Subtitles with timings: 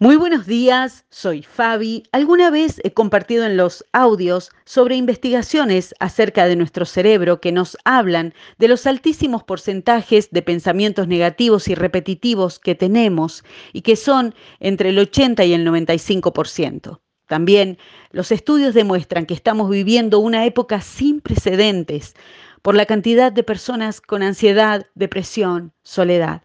[0.00, 2.04] Muy buenos días, soy Fabi.
[2.12, 7.76] Alguna vez he compartido en los audios sobre investigaciones acerca de nuestro cerebro que nos
[7.84, 13.42] hablan de los altísimos porcentajes de pensamientos negativos y repetitivos que tenemos
[13.72, 17.00] y que son entre el 80 y el 95%.
[17.26, 17.76] También
[18.12, 22.14] los estudios demuestran que estamos viviendo una época sin precedentes
[22.62, 26.42] por la cantidad de personas con ansiedad, depresión, soledad.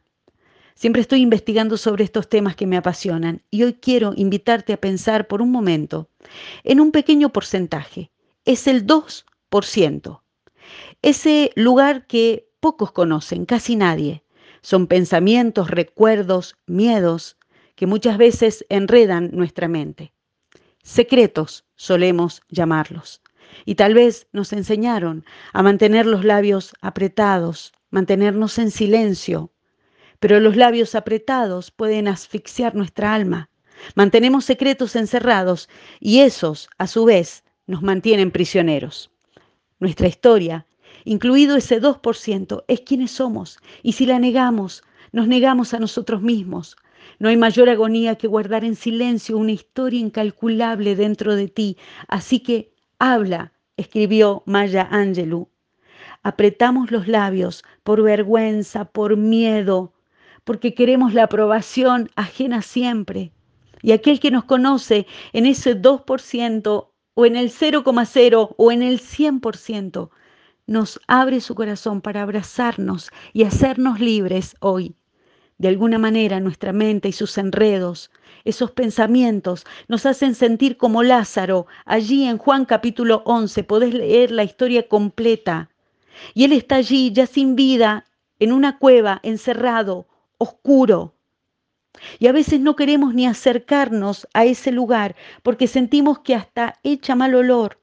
[0.75, 5.27] Siempre estoy investigando sobre estos temas que me apasionan y hoy quiero invitarte a pensar
[5.27, 6.09] por un momento
[6.63, 8.11] en un pequeño porcentaje.
[8.45, 10.21] Es el 2%.
[11.01, 14.23] Ese lugar que pocos conocen, casi nadie.
[14.61, 17.37] Son pensamientos, recuerdos, miedos
[17.75, 20.13] que muchas veces enredan nuestra mente.
[20.81, 23.21] Secretos solemos llamarlos.
[23.65, 29.52] Y tal vez nos enseñaron a mantener los labios apretados, mantenernos en silencio,
[30.23, 33.49] pero los labios apretados pueden asfixiar nuestra alma.
[33.93, 35.67] Mantenemos secretos encerrados
[35.99, 39.11] y esos, a su vez, nos mantienen prisioneros.
[39.79, 40.65] Nuestra historia,
[41.03, 46.77] incluido ese 2%, es quienes somos y si la negamos, nos negamos a nosotros mismos.
[47.19, 51.77] No hay mayor agonía que guardar en silencio una historia incalculable dentro de ti.
[52.07, 55.49] Así que habla, escribió Maya Angelou.
[56.21, 59.92] Apretamos los labios por vergüenza, por miedo,
[60.43, 63.31] porque queremos la aprobación ajena siempre.
[63.81, 68.99] Y aquel que nos conoce en ese 2% o en el 0,0 o en el
[68.99, 70.09] 100%,
[70.65, 74.95] nos abre su corazón para abrazarnos y hacernos libres hoy.
[75.57, 78.11] De alguna manera nuestra mente y sus enredos,
[78.43, 81.67] esos pensamientos nos hacen sentir como Lázaro.
[81.85, 85.69] Allí en Juan capítulo 11 podés leer la historia completa.
[86.33, 88.05] Y él está allí ya sin vida,
[88.39, 90.07] en una cueva, encerrado,
[90.43, 91.15] oscuro.
[92.19, 97.15] Y a veces no queremos ni acercarnos a ese lugar porque sentimos que hasta echa
[97.15, 97.79] mal olor.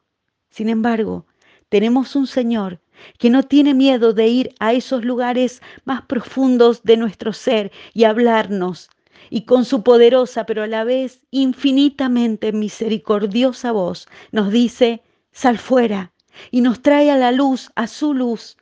[0.50, 1.26] Sin embargo,
[1.68, 2.80] tenemos un Señor
[3.18, 8.04] que no tiene miedo de ir a esos lugares más profundos de nuestro ser y
[8.04, 8.90] hablarnos.
[9.30, 16.12] Y con su poderosa, pero a la vez infinitamente misericordiosa voz, nos dice, sal fuera,
[16.50, 18.56] y nos trae a la luz, a su luz,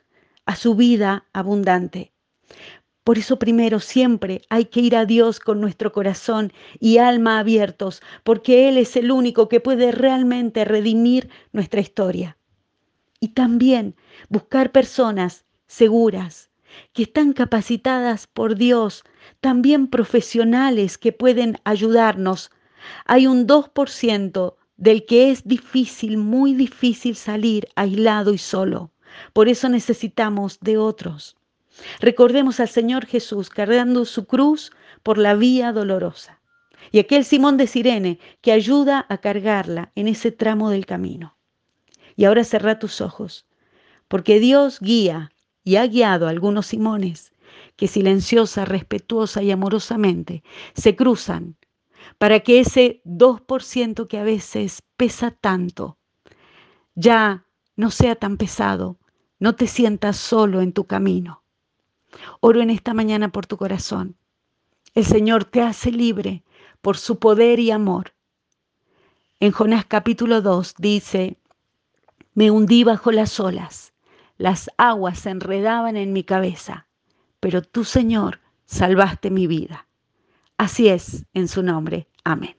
[0.45, 2.13] a su vida abundante.
[3.09, 8.03] Por eso primero siempre hay que ir a Dios con nuestro corazón y alma abiertos,
[8.23, 12.37] porque Él es el único que puede realmente redimir nuestra historia.
[13.19, 13.95] Y también
[14.29, 16.51] buscar personas seguras,
[16.93, 19.03] que están capacitadas por Dios,
[19.41, 22.51] también profesionales que pueden ayudarnos.
[23.05, 28.91] Hay un 2% del que es difícil, muy difícil salir aislado y solo.
[29.33, 31.38] Por eso necesitamos de otros.
[31.99, 34.71] Recordemos al Señor Jesús cargando su cruz
[35.03, 36.39] por la vía dolorosa.
[36.91, 41.37] Y aquel Simón de Sirene que ayuda a cargarla en ese tramo del camino.
[42.15, 43.45] Y ahora cerra tus ojos,
[44.07, 45.31] porque Dios guía
[45.63, 47.33] y ha guiado a algunos Simones
[47.75, 51.57] que silenciosa, respetuosa y amorosamente se cruzan
[52.17, 55.97] para que ese 2% que a veces pesa tanto
[56.95, 58.97] ya no sea tan pesado,
[59.39, 61.43] no te sientas solo en tu camino.
[62.39, 64.15] Oro en esta mañana por tu corazón.
[64.95, 66.43] El Señor te hace libre
[66.81, 68.13] por su poder y amor.
[69.39, 71.37] En Jonás capítulo 2 dice,
[72.33, 73.93] me hundí bajo las olas,
[74.37, 76.87] las aguas se enredaban en mi cabeza,
[77.39, 79.87] pero tú, Señor, salvaste mi vida.
[80.57, 82.07] Así es, en su nombre.
[82.23, 82.58] Amén.